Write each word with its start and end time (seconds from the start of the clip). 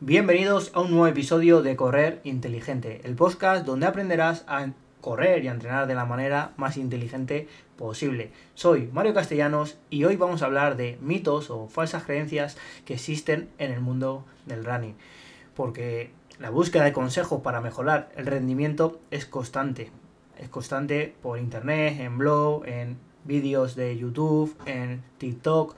Bienvenidos 0.00 0.72
a 0.74 0.80
un 0.80 0.90
nuevo 0.90 1.06
episodio 1.06 1.62
de 1.62 1.74
Correr 1.74 2.20
Inteligente, 2.22 3.00
el 3.04 3.14
podcast 3.14 3.64
donde 3.64 3.86
aprenderás 3.86 4.44
a 4.46 4.68
correr 5.00 5.42
y 5.42 5.48
a 5.48 5.52
entrenar 5.52 5.86
de 5.86 5.94
la 5.94 6.04
manera 6.04 6.52
más 6.58 6.76
inteligente 6.76 7.48
posible. 7.78 8.30
Soy 8.54 8.90
Mario 8.92 9.14
Castellanos 9.14 9.78
y 9.88 10.04
hoy 10.04 10.16
vamos 10.16 10.42
a 10.42 10.44
hablar 10.44 10.76
de 10.76 10.98
mitos 11.00 11.48
o 11.48 11.68
falsas 11.68 12.04
creencias 12.04 12.58
que 12.84 12.92
existen 12.92 13.48
en 13.56 13.72
el 13.72 13.80
mundo 13.80 14.26
del 14.44 14.66
running. 14.66 14.96
Porque 15.54 16.10
la 16.38 16.50
búsqueda 16.50 16.84
de 16.84 16.92
consejos 16.92 17.40
para 17.40 17.62
mejorar 17.62 18.10
el 18.16 18.26
rendimiento 18.26 19.00
es 19.10 19.24
constante. 19.24 19.90
Es 20.38 20.50
constante 20.50 21.14
por 21.22 21.38
internet, 21.38 22.00
en 22.00 22.18
blog, 22.18 22.66
en 22.66 22.98
vídeos 23.24 23.74
de 23.76 23.96
YouTube, 23.96 24.54
en 24.66 25.02
TikTok 25.16 25.74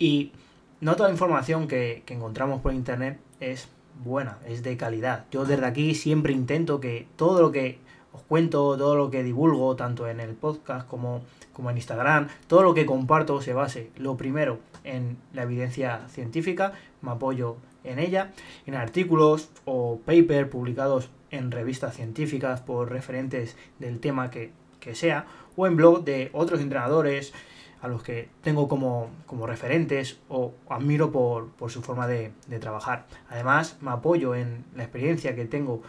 y 0.00 0.32
no 0.80 0.96
toda 0.96 1.08
la 1.08 1.14
información 1.14 1.68
que, 1.68 2.02
encontramos 2.06 2.60
por 2.60 2.72
internet 2.74 3.18
es 3.40 3.68
buena, 4.04 4.38
es 4.46 4.62
de 4.62 4.76
calidad. 4.76 5.24
Yo 5.30 5.44
desde 5.44 5.64
aquí 5.64 5.94
siempre 5.94 6.32
intento 6.32 6.80
que 6.80 7.08
todo 7.16 7.40
lo 7.40 7.52
que 7.52 7.78
os 8.12 8.22
cuento, 8.22 8.76
todo 8.76 8.96
lo 8.96 9.10
que 9.10 9.22
divulgo, 9.22 9.76
tanto 9.76 10.08
en 10.08 10.20
el 10.20 10.34
podcast 10.34 10.86
como, 10.86 11.22
como 11.52 11.70
en 11.70 11.76
Instagram, 11.76 12.28
todo 12.46 12.62
lo 12.62 12.74
que 12.74 12.86
comparto 12.86 13.40
se 13.40 13.52
base, 13.52 13.90
lo 13.96 14.16
primero, 14.16 14.58
en 14.84 15.16
la 15.32 15.42
evidencia 15.42 16.08
científica, 16.08 16.72
me 17.02 17.10
apoyo 17.10 17.56
en 17.84 17.98
ella, 17.98 18.32
en 18.66 18.74
artículos 18.74 19.50
o 19.64 20.00
papers 20.04 20.48
publicados 20.48 21.10
en 21.30 21.50
revistas 21.50 21.94
científicas 21.94 22.60
por 22.60 22.90
referentes 22.90 23.56
del 23.78 24.00
tema 24.00 24.30
que, 24.30 24.52
que 24.86 24.94
sea, 24.94 25.26
o 25.56 25.66
en 25.66 25.76
blog 25.76 26.04
de 26.04 26.30
otros 26.32 26.60
entrenadores, 26.60 27.34
a 27.82 27.88
los 27.88 28.02
que 28.02 28.28
tengo 28.42 28.68
como, 28.68 29.10
referentes 29.46 30.18
o 30.28 30.54
admiro 30.68 31.10
por, 31.12 31.50
su 31.70 31.82
forma 31.82 32.06
de, 32.06 32.30
trabajar. 32.60 33.06
Además, 33.28 33.76
me 33.80 33.90
apoyo 33.90 34.34
en 34.34 34.64
la 34.74 34.84
experiencia 34.84 35.34
que 35.34 35.44
tengo 35.44 35.82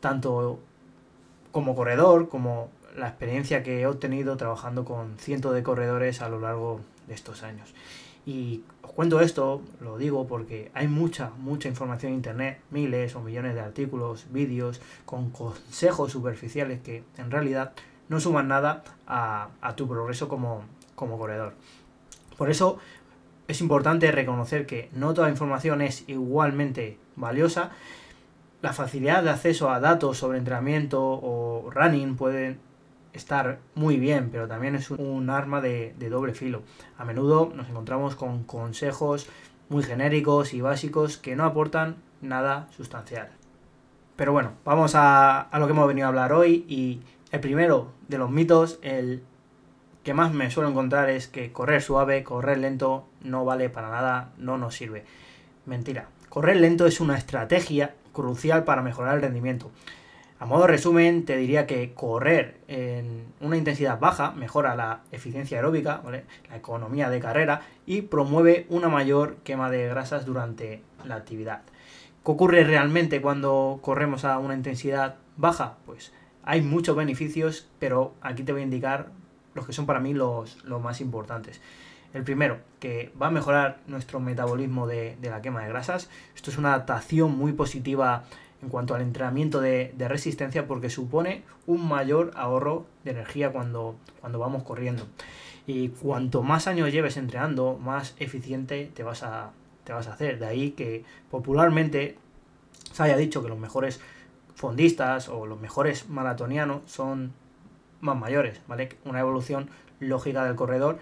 tanto 0.00 0.60
como 1.52 1.74
corredor 1.74 2.28
como 2.28 2.68
la 2.96 3.08
experiencia 3.08 3.62
que 3.62 3.80
he 3.80 3.86
obtenido 3.86 4.36
trabajando 4.36 4.84
con 4.84 5.18
cientos 5.18 5.54
de 5.54 5.62
corredores 5.62 6.20
a 6.20 6.28
lo 6.28 6.40
largo 6.40 6.80
de 7.08 7.14
estos 7.14 7.42
años. 7.42 7.74
Y 8.26 8.62
os 8.82 8.92
cuento 8.92 9.20
esto, 9.20 9.60
lo 9.80 9.98
digo 9.98 10.26
porque 10.26 10.70
hay 10.72 10.88
mucha, 10.88 11.30
mucha 11.38 11.68
información 11.68 12.12
en 12.12 12.16
Internet, 12.16 12.60
miles 12.70 13.14
o 13.16 13.20
millones 13.20 13.54
de 13.54 13.60
artículos, 13.60 14.26
vídeos, 14.30 14.80
con 15.04 15.30
consejos 15.30 16.12
superficiales 16.12 16.80
que 16.80 17.02
en 17.18 17.30
realidad 17.30 17.72
no 18.08 18.20
suman 18.20 18.48
nada 18.48 18.84
a, 19.06 19.48
tu 19.76 19.88
progreso 19.88 20.28
como, 20.28 20.62
como 20.94 21.18
corredor. 21.18 21.54
Por 22.36 22.50
eso 22.50 22.78
es 23.48 23.60
importante 23.60 24.10
reconocer 24.10 24.66
que 24.66 24.88
no 24.92 25.14
toda 25.14 25.30
información 25.30 25.82
es 25.82 26.04
igualmente 26.08 26.98
valiosa. 27.16 27.70
La 28.62 28.72
facilidad 28.72 29.22
de 29.22 29.30
acceso 29.30 29.70
a 29.70 29.80
datos 29.80 30.18
sobre 30.18 30.38
entrenamiento 30.38 31.02
o 31.02 31.70
running 31.70 32.16
puede 32.16 32.56
estar 33.12 33.58
muy 33.74 33.98
bien, 33.98 34.30
pero 34.30 34.48
también 34.48 34.74
es 34.74 34.90
un 34.90 35.30
arma 35.30 35.60
de, 35.60 35.94
doble 36.10 36.34
filo. 36.34 36.62
A 36.98 37.04
menudo 37.04 37.52
nos 37.54 37.68
encontramos 37.68 38.16
con 38.16 38.44
consejos 38.44 39.28
muy 39.68 39.82
genéricos 39.82 40.52
y 40.52 40.60
básicos 40.60 41.16
que 41.16 41.36
no 41.36 41.44
aportan 41.44 41.96
nada 42.20 42.68
sustancial. 42.76 43.28
Pero 44.16 44.32
bueno, 44.32 44.52
vamos 44.64 44.94
a, 44.94 45.40
a 45.40 45.58
lo 45.58 45.66
que 45.66 45.72
hemos 45.72 45.88
venido 45.88 46.06
a 46.06 46.08
hablar 46.08 46.32
hoy 46.32 46.64
y 46.68 47.00
el 47.34 47.40
primero 47.40 47.88
de 48.06 48.16
los 48.16 48.30
mitos, 48.30 48.78
el 48.82 49.24
que 50.04 50.14
más 50.14 50.32
me 50.32 50.52
suelo 50.52 50.70
encontrar 50.70 51.10
es 51.10 51.26
que 51.26 51.50
correr 51.50 51.82
suave, 51.82 52.22
correr 52.22 52.58
lento 52.58 53.08
no 53.22 53.44
vale 53.44 53.68
para 53.70 53.90
nada, 53.90 54.30
no 54.38 54.56
nos 54.56 54.76
sirve. 54.76 55.04
Mentira. 55.66 56.06
Correr 56.28 56.58
lento 56.58 56.86
es 56.86 57.00
una 57.00 57.18
estrategia 57.18 57.96
crucial 58.12 58.62
para 58.62 58.82
mejorar 58.82 59.16
el 59.16 59.22
rendimiento. 59.22 59.72
A 60.38 60.46
modo 60.46 60.62
de 60.62 60.68
resumen, 60.68 61.24
te 61.24 61.36
diría 61.36 61.66
que 61.66 61.92
correr 61.92 62.58
en 62.68 63.24
una 63.40 63.56
intensidad 63.56 63.98
baja 63.98 64.30
mejora 64.30 64.76
la 64.76 65.00
eficiencia 65.10 65.58
aeróbica, 65.58 66.02
la 66.50 66.56
economía 66.56 67.10
de 67.10 67.18
carrera 67.18 67.62
y 67.84 68.02
promueve 68.02 68.66
una 68.68 68.88
mayor 68.88 69.38
quema 69.42 69.70
de 69.70 69.88
grasas 69.88 70.24
durante 70.24 70.82
la 71.04 71.16
actividad. 71.16 71.62
¿Qué 72.24 72.30
ocurre 72.30 72.62
realmente 72.62 73.20
cuando 73.20 73.80
corremos 73.82 74.24
a 74.24 74.38
una 74.38 74.54
intensidad 74.54 75.16
baja? 75.36 75.78
Pues 75.84 76.12
hay 76.44 76.62
muchos 76.62 76.96
beneficios, 76.96 77.68
pero 77.78 78.14
aquí 78.20 78.42
te 78.42 78.52
voy 78.52 78.60
a 78.60 78.64
indicar 78.64 79.08
los 79.54 79.66
que 79.66 79.72
son 79.72 79.86
para 79.86 80.00
mí 80.00 80.12
los, 80.12 80.64
más 80.64 81.00
importantes. 81.00 81.60
El 82.12 82.22
primero, 82.22 82.58
que 82.80 83.12
va 83.20 83.28
a 83.28 83.30
mejorar 83.30 83.80
nuestro 83.86 84.20
metabolismo 84.20 84.86
de, 84.86 85.16
la 85.22 85.42
quema 85.42 85.62
de 85.62 85.68
grasas. 85.68 86.10
Esto 86.34 86.50
es 86.50 86.58
una 86.58 86.74
adaptación 86.74 87.36
muy 87.36 87.52
positiva 87.52 88.24
en 88.62 88.68
cuanto 88.68 88.94
al 88.94 89.02
entrenamiento 89.02 89.60
de, 89.60 89.92
resistencia 89.98 90.66
porque 90.66 90.90
supone 90.90 91.42
un 91.66 91.88
mayor 91.88 92.30
ahorro 92.36 92.86
de 93.04 93.12
energía 93.12 93.50
cuando, 93.50 93.96
cuando 94.20 94.38
vamos 94.38 94.62
corriendo. 94.62 95.06
Y 95.66 95.88
cuanto 95.88 96.42
más 96.42 96.68
años 96.68 96.92
lleves 96.92 97.16
entrenando, 97.16 97.78
más 97.78 98.14
eficiente 98.18 98.90
te 98.94 99.02
vas 99.02 99.22
a, 99.22 99.50
te 99.84 99.92
vas 99.92 100.08
a 100.08 100.12
hacer. 100.12 100.38
De 100.38 100.46
ahí 100.46 100.72
que 100.72 101.04
popularmente 101.30 102.16
se 102.92 103.02
haya 103.02 103.16
dicho 103.16 103.42
que 103.42 103.48
los 103.48 103.58
mejores 103.58 104.00
fondistas 104.54 105.28
o 105.28 105.46
los 105.46 105.60
mejores 105.60 106.08
maratonianos 106.08 106.82
son 106.86 107.32
más 108.00 108.16
mayores, 108.16 108.60
¿vale? 108.66 108.88
Una 109.04 109.20
evolución 109.20 109.68
lógica 110.00 110.44
del 110.44 110.54
corredor 110.54 110.98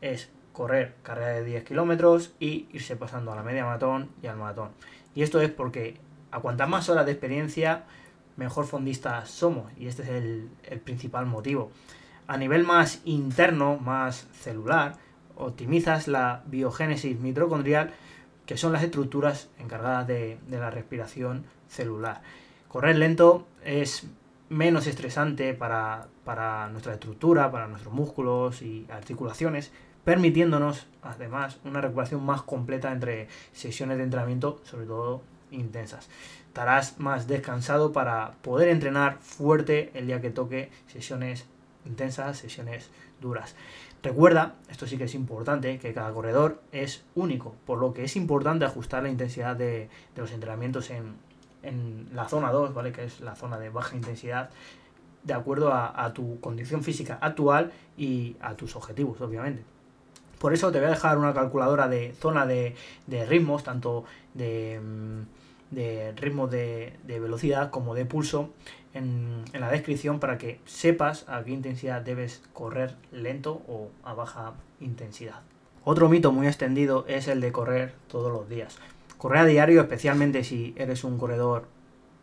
es 0.00 0.30
correr 0.52 0.94
carrera 1.02 1.32
de 1.32 1.44
10 1.44 1.64
kilómetros 1.64 2.34
y 2.40 2.66
irse 2.72 2.96
pasando 2.96 3.32
a 3.32 3.36
la 3.36 3.42
media 3.42 3.64
maratón 3.64 4.10
y 4.22 4.26
al 4.26 4.36
maratón. 4.36 4.70
Y 5.14 5.22
esto 5.22 5.40
es 5.40 5.50
porque 5.50 5.98
a 6.30 6.40
cuantas 6.40 6.68
más 6.68 6.88
horas 6.88 7.06
de 7.06 7.12
experiencia, 7.12 7.84
mejor 8.36 8.66
fondistas 8.66 9.30
somos. 9.30 9.70
Y 9.78 9.86
este 9.86 10.02
es 10.02 10.08
el, 10.08 10.48
el 10.64 10.80
principal 10.80 11.26
motivo. 11.26 11.70
A 12.26 12.36
nivel 12.36 12.64
más 12.64 13.00
interno, 13.04 13.78
más 13.78 14.26
celular, 14.32 14.96
optimizas 15.36 16.08
la 16.08 16.42
biogénesis 16.46 17.18
mitocondrial, 17.20 17.92
que 18.46 18.56
son 18.56 18.72
las 18.72 18.82
estructuras 18.82 19.48
encargadas 19.58 20.06
de, 20.06 20.38
de 20.48 20.58
la 20.58 20.70
respiración 20.70 21.44
celular. 21.68 22.22
Correr 22.68 22.96
lento 22.96 23.46
es 23.64 24.06
menos 24.48 24.86
estresante 24.86 25.54
para, 25.54 26.08
nuestra 26.70 26.94
estructura, 26.94 27.50
para 27.50 27.68
nuestros 27.68 27.92
músculos 27.92 28.62
y 28.62 28.86
articulaciones, 28.90 29.72
permitiéndonos 30.04 30.86
además 31.02 31.58
una 31.64 31.80
recuperación 31.80 32.24
más 32.24 32.42
completa 32.42 32.92
entre 32.92 33.28
sesiones 33.52 33.98
de 33.98 34.04
entrenamiento, 34.04 34.60
sobre 34.64 34.86
todo 34.86 35.22
intensas. 35.50 36.08
Estarás 36.48 36.98
más 36.98 37.26
descansado 37.26 37.92
para 37.92 38.32
poder 38.42 38.68
entrenar 38.68 39.18
fuerte 39.20 39.90
el 39.94 40.06
día 40.06 40.20
que 40.20 40.30
toque 40.30 40.70
sesiones 40.86 41.46
intensas, 41.84 42.38
sesiones 42.38 42.90
duras. 43.20 43.54
Recuerda, 44.02 44.54
esto 44.68 44.86
sí 44.86 44.98
que 44.98 45.04
es 45.04 45.14
importante, 45.14 45.78
que 45.78 45.92
cada 45.92 46.12
corredor 46.12 46.62
es 46.70 47.04
único, 47.14 47.54
por 47.64 47.78
lo 47.78 47.92
que 47.92 48.04
es 48.04 48.16
importante 48.16 48.64
ajustar 48.64 49.02
la 49.02 49.08
intensidad 49.08 49.56
de, 49.56 49.88
de 50.14 50.20
los 50.22 50.32
entrenamientos 50.32 50.90
en, 50.90 51.16
en 51.66 52.08
la 52.14 52.28
zona 52.28 52.50
2, 52.50 52.72
¿vale? 52.72 52.92
Que 52.92 53.04
es 53.04 53.20
la 53.20 53.34
zona 53.34 53.58
de 53.58 53.68
baja 53.70 53.96
intensidad, 53.96 54.50
de 55.24 55.34
acuerdo 55.34 55.72
a, 55.72 56.12
tu 56.14 56.40
condición 56.40 56.84
física 56.84 57.18
actual 57.20 57.72
y 57.98 58.36
a 58.40 58.54
tus 58.54 58.76
objetivos, 58.76 59.20
obviamente. 59.20 59.64
Por 60.38 60.52
eso 60.52 60.70
te 60.70 60.78
voy 60.78 60.86
a 60.86 60.90
dejar 60.90 61.18
una 61.18 61.34
calculadora 61.34 61.88
de 61.88 62.14
zona 62.14 62.46
de, 62.46 62.76
ritmos, 63.28 63.64
tanto 63.64 64.04
de, 64.34 64.80
mm, 64.80 65.74
de 65.74 66.12
ritmo 66.12 66.46
de, 66.46 66.96
velocidad 67.06 67.70
como 67.70 67.94
de 67.94 68.04
pulso, 68.04 68.50
en, 68.94 69.44
en, 69.52 69.60
la 69.60 69.70
descripción 69.70 70.20
para 70.20 70.38
que 70.38 70.60
sepas 70.64 71.28
a 71.28 71.42
qué 71.42 71.50
intensidad 71.50 72.02
debes 72.02 72.42
correr 72.52 72.94
lento 73.10 73.62
o 73.66 73.90
a 74.04 74.14
baja 74.14 74.54
intensidad. 74.80 75.40
Otro 75.82 76.08
mito 76.08 76.30
muy 76.30 76.46
extendido 76.46 77.04
es 77.08 77.26
el 77.26 77.40
de 77.40 77.50
correr 77.50 77.94
todos 78.08 78.32
los 78.32 78.48
días. 78.48 78.78
Correr 79.18 79.40
a 79.40 79.46
diario, 79.46 79.80
especialmente 79.80 80.44
si 80.44 80.74
eres 80.76 81.04
un 81.04 81.18
corredor 81.18 81.68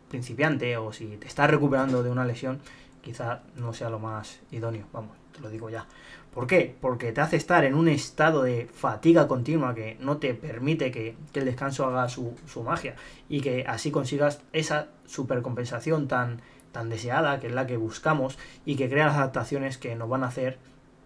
principiante 0.08 0.76
o 0.76 0.92
si 0.92 1.16
te 1.16 1.26
estás 1.26 1.50
recuperando 1.50 2.02
de 2.02 2.10
una 2.10 2.24
lesión, 2.24 2.60
quizá 3.02 3.42
no 3.56 3.72
sea 3.72 3.90
lo 3.90 3.98
más 3.98 4.40
idóneo, 4.50 4.86
vamos, 4.92 5.16
te 5.32 5.40
lo 5.40 5.50
digo 5.50 5.70
ya. 5.70 5.86
¿Por 6.32 6.46
qué? 6.46 6.74
Porque 6.80 7.12
te 7.12 7.20
hace 7.20 7.36
estar 7.36 7.64
en 7.64 7.74
un 7.74 7.86
estado 7.88 8.42
de 8.42 8.66
fatiga 8.66 9.28
continua 9.28 9.74
que 9.74 9.96
no 10.00 10.16
te 10.16 10.34
permite 10.34 10.90
que, 10.90 11.16
el 11.32 11.44
descanso 11.44 11.86
haga 11.86 12.08
su, 12.08 12.34
magia 12.64 12.96
y 13.28 13.40
que 13.40 13.64
así 13.68 13.90
consigas 13.90 14.40
esa 14.52 14.88
supercompensación 15.06 16.08
tan, 16.08 16.40
tan 16.72 16.88
deseada, 16.88 17.38
que 17.38 17.46
es 17.46 17.52
la 17.52 17.66
que 17.66 17.76
buscamos, 17.76 18.38
y 18.64 18.74
que 18.74 18.88
crea 18.88 19.06
las 19.06 19.16
adaptaciones 19.16 19.78
que 19.78 19.94
nos 19.94 20.08
van 20.08 20.24
a 20.24 20.28
hacer 20.28 20.58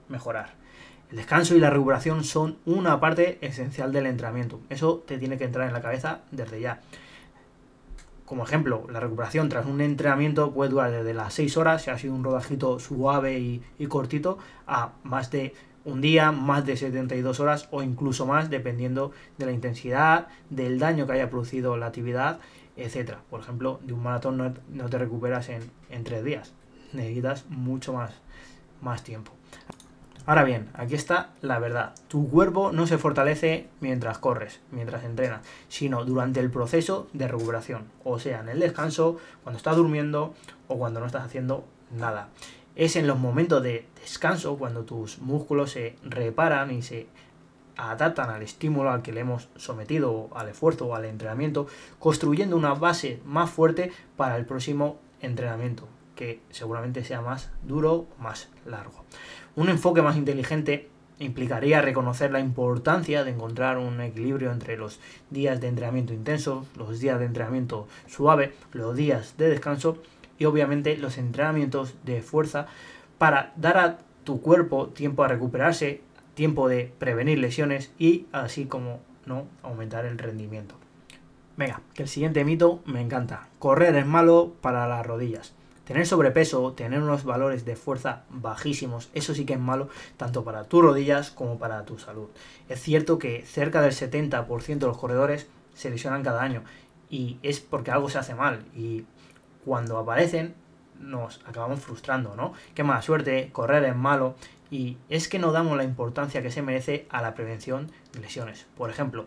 mejorar. 0.09 0.55
El 1.11 1.17
descanso 1.17 1.57
y 1.57 1.61
la 1.61 1.71
recuperación 1.71 2.23
son 2.23 2.59
una 2.67 3.01
parte 3.01 3.39
esencial 3.41 3.93
del 3.93 4.05
entrenamiento. 4.05 4.61
Eso 4.69 5.03
te 5.07 5.17
tiene 5.17 5.39
que 5.39 5.45
entrar 5.45 5.67
en 5.67 5.73
la 5.73 5.81
cabeza 5.81 6.21
desde 6.31 6.61
ya. 6.61 6.83
Como 8.27 8.45
ejemplo, 8.45 8.87
la 8.91 9.01
recuperación 9.01 9.49
tras 9.49 9.65
un 9.65 9.81
entrenamiento 9.81 10.53
puede 10.53 10.71
durar 10.71 10.91
desde 10.91 11.15
las 11.15 11.33
6 11.33 11.57
horas, 11.57 11.83
si 11.83 11.91
ha 11.91 11.97
sido 11.97 12.13
un 12.13 12.25
rodajito 12.25 12.79
suave 12.79 13.39
y, 13.39 13.87
cortito, 13.87 14.37
a 14.67 14.93
más 15.03 15.31
de 15.31 15.55
un 15.87 16.03
día, 16.03 16.31
más 16.31 16.67
de 16.67 16.77
72 16.77 17.41
horas 17.41 17.69
o 17.71 17.83
incluso 17.83 18.27
más, 18.27 18.51
dependiendo 18.51 19.13
de 19.39 19.47
la 19.47 19.53
intensidad, 19.53 20.29
del 20.51 20.79
daño 20.79 21.07
que 21.07 21.15
haya 21.15 21.31
producido 21.31 21.79
la 21.79 21.87
actividad, 21.87 22.39
etcétera. 22.77 23.23
Por 23.31 23.41
ejemplo, 23.41 23.81
de 23.83 23.95
un 23.95 24.03
maratón 24.03 24.37
no, 24.37 24.89
te 24.91 24.99
recuperas 24.99 25.49
en, 25.49 25.63
en 25.89 26.05
tres 26.05 26.23
días, 26.23 26.53
necesitas 26.93 27.47
mucho 27.49 27.99
más 28.83 29.05
tiempo. 29.05 29.38
Ahora 30.29 30.45
bien, 30.45 30.69
aquí 30.75 30.95
está 30.95 31.31
la 31.41 31.59
verdad. 31.59 31.95
Tu 32.09 32.29
cuerpo 32.29 32.71
no 32.71 32.87
se 32.87 32.99
fortalece 32.99 33.67
mientras 33.81 34.19
corres, 34.19 34.61
mientras 34.71 35.03
entrenas, 35.05 35.41
sino 35.69 36.05
durante 36.05 36.39
el 36.39 36.51
proceso 36.51 37.09
de 37.15 37.29
recuperación, 37.29 37.87
o 38.05 38.19
sea, 38.19 38.41
en 38.41 38.51
el 38.51 38.61
descanso, 38.61 39.17
cuando 39.43 39.57
estás 39.57 39.77
durmiendo 39.77 40.35
o 40.69 40.77
cuando 40.77 41.01
no 41.01 41.07
estás 41.07 41.25
haciendo 41.25 41.65
nada. 41.97 42.29
Es 42.77 42.97
en 42.97 43.07
los 43.07 43.19
momentos 43.19 43.63
de 43.63 43.87
descanso 44.03 44.59
cuando 44.59 44.85
tus 44.85 45.19
músculos 45.21 45.71
se 45.71 45.97
reparan 46.03 46.73
y 46.73 46.83
se 46.83 47.07
adaptan 47.79 48.29
al 48.29 48.43
estímulo 48.43 48.91
al 48.91 49.01
que 49.01 49.15
le 49.15 49.21
hemos 49.21 49.49
sometido, 49.57 50.29
al 50.35 50.51
esfuerzo 50.51 50.89
o 50.89 50.95
al 50.95 51.07
entrenamiento, 51.07 51.69
construyendo 51.99 52.55
una 52.55 52.75
base 52.75 53.23
más 53.25 53.49
fuerte 53.49 53.93
para 54.19 54.37
el 54.37 54.45
próximo 54.45 54.99
entrenamiento, 55.23 55.89
que 56.15 56.43
seguramente 56.51 57.03
sea 57.03 57.23
más 57.23 57.51
duro, 57.63 58.07
más 58.19 58.51
largo. 58.67 59.07
Un 59.59 59.69
enfoque 59.71 60.03
más 60.03 60.17
inteligente 60.17 60.89
implicaría 61.19 61.83
reconocer 61.83 62.31
la 62.31 62.39
importancia 62.39 63.25
de 63.25 63.33
encontrar 63.33 63.77
un 63.77 64.01
equilibrio 64.01 64.53
entre 64.53 64.77
los 64.77 65.01
días 65.31 65.61
de 65.61 65.67
entrenamiento 65.67 66.15
intenso, 66.15 66.65
los 66.77 67.01
días 67.01 67.19
de 67.19 67.25
entrenamiento 67.25 67.89
suave, 68.07 68.53
los 68.73 68.95
días 68.95 69.35
de 69.37 69.49
descanso 69.49 69.99
y 70.39 70.45
obviamente 70.45 70.97
los 70.97 71.19
entrenamientos 71.19 71.97
de 72.05 72.23
fuerza 72.23 72.69
para 73.19 73.53
dar 73.57 73.79
a 73.79 73.99
tu 74.23 74.41
cuerpo 74.41 74.91
tiempo 74.91 75.25
a 75.25 75.29
recuperarse, 75.29 76.03
tiempo 76.35 76.69
de 76.69 76.93
prevenir 76.97 77.41
lesiones 77.41 77.91
y 77.99 78.27
así 78.31 78.67
como 78.67 79.01
no 79.27 79.47
aumentar 79.65 80.05
el 80.05 80.19
rendimiento. 80.19 80.77
Venga, 81.57 81.81
que 81.95 82.05
el 82.05 82.09
siguiente 82.09 82.45
mito 82.45 82.81
me 82.87 83.01
encanta. 83.01 83.49
Correr 83.59 83.97
es 83.97 84.07
malo 84.07 84.53
para 84.61 84.87
las 84.87 85.05
rodillas. 85.05 85.58
Tener 85.89 86.07
sobrepeso, 86.07 86.75
tener 86.75 87.01
unos 87.01 87.25
valores 87.25 87.65
de 87.65 87.75
fuerza 87.75 88.25
bajísimos, 88.29 89.09
eso 89.15 89.35
sí 89.35 89.47
que 89.47 89.55
es 89.55 89.59
malo 89.59 89.89
tanto 90.19 90.45
para 90.45 90.65
tus 90.65 90.83
rodillas 90.83 91.31
como 91.31 91.59
para 91.59 91.83
tu 91.87 91.99
salud. 91.99 92.29
Es 92.69 92.83
cierto 92.83 93.19
que 93.19 93.41
cerca 93.47 93.81
del 93.81 93.93
70% 93.93 94.81
de 94.81 94.87
los 94.87 94.99
corredores 94.99 95.49
se 95.73 95.89
lesionan 95.89 96.23
cada 96.23 96.43
año 96.43 96.63
y 97.09 97.39
es 97.43 97.61
porque 97.61 97.91
algo 97.91 98.11
se 98.11 98.19
hace 98.19 98.35
mal 98.35 98.67
y 98.77 99.07
cuando 99.65 99.97
aparecen 99.97 100.55
nos 101.01 101.41
acabamos 101.47 101.81
frustrando, 101.81 102.37
¿no? 102.37 102.53
Qué 102.75 102.85
mala 102.85 103.01
suerte, 103.01 103.49
correr 103.51 103.85
es 103.85 103.97
malo 103.97 104.35
y 104.71 104.99
es 105.09 105.27
que 105.27 105.39
no 105.39 105.53
damos 105.53 105.75
la 105.79 105.85
importancia 105.85 106.43
que 106.43 106.51
se 106.51 106.61
merece 106.61 107.07
a 107.09 107.23
la 107.23 107.33
prevención 107.33 107.91
de 108.13 108.21
lesiones. 108.21 108.67
Por 108.77 108.91
ejemplo, 108.91 109.25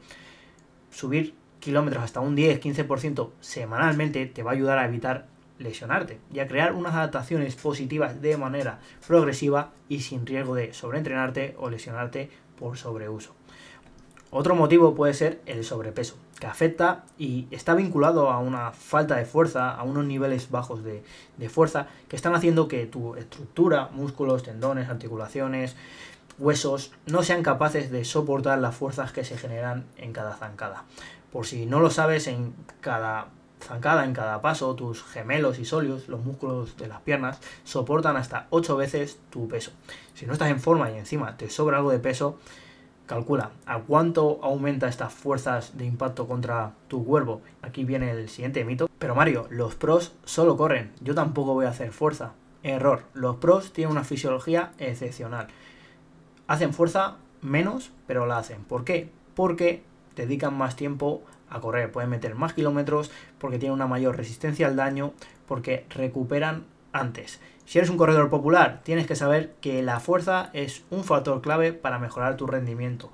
subir 0.91 1.33
kilómetros 1.59 2.03
hasta 2.03 2.19
un 2.19 2.37
10-15% 2.37 3.31
semanalmente 3.39 4.27
te 4.27 4.43
va 4.43 4.51
a 4.51 4.53
ayudar 4.53 4.77
a 4.77 4.85
evitar 4.85 5.30
lesionarte 5.61 6.19
y 6.33 6.39
a 6.39 6.47
crear 6.47 6.73
unas 6.73 6.95
adaptaciones 6.95 7.55
positivas 7.55 8.21
de 8.21 8.37
manera 8.37 8.79
progresiva 9.07 9.71
y 9.87 10.01
sin 10.01 10.25
riesgo 10.25 10.55
de 10.55 10.73
sobreentrenarte 10.73 11.55
o 11.57 11.69
lesionarte 11.69 12.29
por 12.57 12.77
sobreuso. 12.77 13.33
Otro 14.33 14.55
motivo 14.55 14.95
puede 14.95 15.13
ser 15.13 15.41
el 15.45 15.65
sobrepeso, 15.65 16.15
que 16.39 16.47
afecta 16.47 17.03
y 17.17 17.47
está 17.51 17.73
vinculado 17.73 18.29
a 18.29 18.39
una 18.39 18.71
falta 18.71 19.17
de 19.17 19.25
fuerza, 19.25 19.71
a 19.71 19.83
unos 19.83 20.05
niveles 20.05 20.49
bajos 20.49 20.85
de, 20.85 21.03
de 21.37 21.49
fuerza 21.49 21.87
que 22.07 22.15
están 22.15 22.33
haciendo 22.33 22.69
que 22.69 22.85
tu 22.85 23.15
estructura, 23.15 23.89
músculos, 23.91 24.43
tendones, 24.43 24.87
articulaciones, 24.87 25.75
huesos 26.39 26.93
no 27.07 27.23
sean 27.23 27.43
capaces 27.43 27.91
de 27.91 28.05
soportar 28.05 28.59
las 28.59 28.73
fuerzas 28.73 29.11
que 29.11 29.25
se 29.25 29.37
generan 29.37 29.85
en 29.97 30.13
cada 30.13 30.35
zancada. 30.37 30.85
Por 31.31 31.45
si 31.45 31.65
no 31.65 31.81
lo 31.81 31.89
sabes, 31.89 32.27
en 32.27 32.55
cada 32.79 33.27
zancada 33.61 34.05
en 34.05 34.13
cada 34.13 34.41
paso, 34.41 34.75
tus 34.75 35.03
gemelos 35.03 35.59
y 35.59 35.65
solios, 35.65 36.07
los 36.07 36.23
músculos 36.23 36.77
de 36.77 36.87
las 36.87 37.01
piernas, 37.01 37.39
soportan 37.63 38.17
hasta 38.17 38.47
8 38.49 38.75
veces 38.77 39.19
tu 39.29 39.47
peso. 39.47 39.71
Si 40.13 40.25
no 40.25 40.33
estás 40.33 40.49
en 40.49 40.59
forma 40.59 40.91
y 40.91 40.97
encima 40.97 41.37
te 41.37 41.49
sobra 41.49 41.77
algo 41.77 41.91
de 41.91 41.99
peso, 41.99 42.37
calcula 43.05 43.51
a 43.65 43.79
cuánto 43.79 44.39
aumenta 44.41 44.87
estas 44.87 45.13
fuerzas 45.13 45.77
de 45.77 45.85
impacto 45.85 46.27
contra 46.27 46.73
tu 46.87 47.03
cuerpo. 47.05 47.41
Aquí 47.61 47.83
viene 47.83 48.11
el 48.11 48.29
siguiente 48.29 48.63
mito. 48.63 48.89
Pero 48.99 49.15
Mario, 49.15 49.47
los 49.49 49.75
pros 49.75 50.13
solo 50.23 50.55
corren, 50.55 50.91
yo 51.01 51.13
tampoco 51.13 51.53
voy 51.53 51.65
a 51.65 51.69
hacer 51.69 51.91
fuerza. 51.91 52.33
Error, 52.63 53.03
los 53.13 53.37
pros 53.37 53.73
tienen 53.73 53.91
una 53.91 54.03
fisiología 54.03 54.71
excepcional. 54.77 55.47
Hacen 56.47 56.73
fuerza 56.73 57.17
menos, 57.41 57.91
pero 58.07 58.25
la 58.25 58.37
hacen. 58.37 58.63
¿Por 58.63 58.85
qué? 58.85 59.09
Porque 59.35 59.83
dedican 60.15 60.57
más 60.57 60.75
tiempo 60.75 61.23
a 61.51 61.59
correr, 61.59 61.91
pueden 61.91 62.09
meter 62.09 62.33
más 62.33 62.53
kilómetros 62.53 63.11
porque 63.37 63.59
tienen 63.59 63.75
una 63.75 63.87
mayor 63.87 64.17
resistencia 64.17 64.65
al 64.65 64.75
daño, 64.75 65.13
porque 65.47 65.85
recuperan 65.89 66.63
antes. 66.93 67.39
Si 67.65 67.77
eres 67.77 67.89
un 67.89 67.97
corredor 67.97 68.29
popular, 68.29 68.81
tienes 68.83 69.05
que 69.05 69.15
saber 69.15 69.53
que 69.61 69.83
la 69.83 69.99
fuerza 69.99 70.49
es 70.53 70.83
un 70.89 71.03
factor 71.03 71.41
clave 71.41 71.73
para 71.73 71.99
mejorar 71.99 72.37
tu 72.37 72.47
rendimiento. 72.47 73.11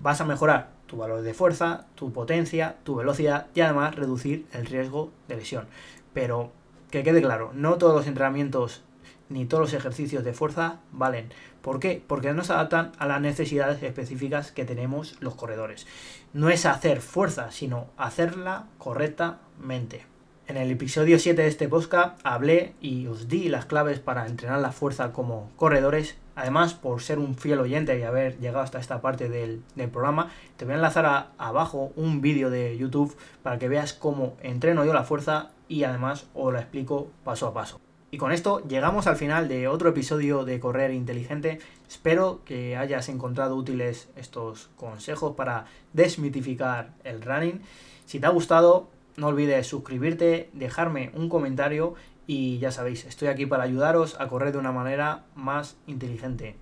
Vas 0.00 0.20
a 0.20 0.24
mejorar 0.24 0.70
tu 0.86 0.96
valor 0.96 1.22
de 1.22 1.34
fuerza, 1.34 1.86
tu 1.94 2.12
potencia, 2.12 2.76
tu 2.84 2.94
velocidad 2.94 3.46
y 3.54 3.60
además 3.60 3.96
reducir 3.96 4.46
el 4.52 4.66
riesgo 4.66 5.10
de 5.26 5.36
lesión. 5.36 5.66
Pero 6.14 6.52
que 6.90 7.02
quede 7.02 7.20
claro, 7.20 7.50
no 7.54 7.76
todos 7.76 7.94
los 7.94 8.06
entrenamientos 8.06 8.82
ni 9.28 9.46
todos 9.46 9.62
los 9.62 9.74
ejercicios 9.74 10.24
de 10.24 10.32
fuerza 10.32 10.80
valen. 10.92 11.32
¿Por 11.62 11.80
qué? 11.80 12.02
Porque 12.06 12.32
no 12.32 12.44
se 12.44 12.52
adaptan 12.52 12.92
a 12.98 13.06
las 13.06 13.20
necesidades 13.20 13.82
específicas 13.82 14.52
que 14.52 14.64
tenemos 14.64 15.16
los 15.20 15.34
corredores. 15.34 15.86
No 16.32 16.48
es 16.48 16.66
hacer 16.66 17.00
fuerza, 17.00 17.50
sino 17.50 17.88
hacerla 17.96 18.66
correctamente. 18.78 20.06
En 20.48 20.56
el 20.56 20.70
episodio 20.70 21.18
7 21.18 21.42
de 21.42 21.48
este 21.48 21.68
podcast 21.68 22.18
hablé 22.24 22.72
y 22.80 23.06
os 23.06 23.28
di 23.28 23.50
las 23.50 23.66
claves 23.66 23.98
para 24.00 24.26
entrenar 24.26 24.60
la 24.60 24.72
fuerza 24.72 25.12
como 25.12 25.50
corredores. 25.56 26.16
Además, 26.36 26.72
por 26.72 27.02
ser 27.02 27.18
un 27.18 27.34
fiel 27.34 27.58
oyente 27.58 27.98
y 27.98 28.02
haber 28.02 28.38
llegado 28.38 28.64
hasta 28.64 28.78
esta 28.78 29.02
parte 29.02 29.28
del, 29.28 29.62
programa, 29.92 30.30
te 30.56 30.64
voy 30.64 30.72
a 30.72 30.76
enlazar 30.76 31.32
abajo 31.36 31.92
un 31.96 32.22
vídeo 32.22 32.48
de 32.48 32.78
YouTube 32.78 33.14
para 33.42 33.58
que 33.58 33.68
veas 33.68 33.92
cómo 33.92 34.38
entreno 34.40 34.86
yo 34.86 34.94
la 34.94 35.04
fuerza 35.04 35.50
y 35.68 35.84
además 35.84 36.28
os 36.32 36.50
la 36.50 36.60
explico 36.60 37.10
paso 37.24 37.46
a 37.48 37.52
paso. 37.52 37.87
Y 38.10 38.16
con 38.16 38.32
esto 38.32 38.66
llegamos 38.66 39.06
al 39.06 39.16
final 39.16 39.48
de 39.48 39.68
otro 39.68 39.90
episodio 39.90 40.46
de 40.46 40.58
Correr 40.60 40.92
Inteligente. 40.92 41.58
Espero 41.86 42.40
que 42.46 42.74
hayas 42.74 43.10
encontrado 43.10 43.54
útiles 43.54 44.08
estos 44.16 44.70
consejos 44.76 45.36
para 45.36 45.66
desmitificar 45.92 46.94
el 47.04 47.20
running. 47.20 47.60
Si 48.06 48.18
te 48.18 48.26
ha 48.26 48.30
gustado, 48.30 48.88
no 49.18 49.26
olvides 49.26 49.66
suscribirte, 49.66 50.48
dejarme 50.54 51.10
un 51.14 51.28
comentario 51.28 51.94
y 52.26 52.58
ya 52.58 52.72
sabéis, 52.72 53.04
estoy 53.04 53.28
aquí 53.28 53.44
para 53.44 53.64
ayudaros 53.64 54.18
a 54.18 54.28
correr 54.28 54.52
de 54.52 54.58
una 54.58 54.72
manera 54.72 55.24
más 55.34 55.76
inteligente. 55.86 56.56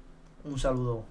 Un 0.45 0.59
saludo. 0.59 1.07